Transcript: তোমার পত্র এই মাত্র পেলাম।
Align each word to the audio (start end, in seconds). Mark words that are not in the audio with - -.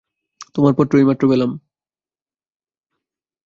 তোমার 0.55 0.73
পত্র 0.77 0.93
এই 0.97 1.05
মাত্র 1.09 1.23
পেলাম। 1.31 1.51